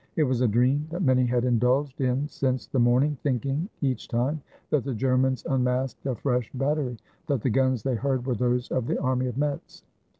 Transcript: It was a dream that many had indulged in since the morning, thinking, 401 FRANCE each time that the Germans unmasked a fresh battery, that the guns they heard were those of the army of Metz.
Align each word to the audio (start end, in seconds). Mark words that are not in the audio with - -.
It 0.15 0.23
was 0.23 0.41
a 0.41 0.47
dream 0.47 0.87
that 0.89 1.03
many 1.03 1.27
had 1.27 1.45
indulged 1.45 2.01
in 2.01 2.27
since 2.27 2.65
the 2.65 2.79
morning, 2.79 3.19
thinking, 3.21 3.69
401 3.81 3.81
FRANCE 3.83 3.91
each 3.93 4.07
time 4.07 4.41
that 4.71 4.83
the 4.83 4.95
Germans 4.95 5.45
unmasked 5.47 6.07
a 6.07 6.15
fresh 6.15 6.51
battery, 6.53 6.97
that 7.27 7.41
the 7.41 7.51
guns 7.51 7.83
they 7.83 7.93
heard 7.93 8.25
were 8.25 8.33
those 8.33 8.71
of 8.71 8.87
the 8.87 8.97
army 8.99 9.27
of 9.27 9.37
Metz. 9.37 9.83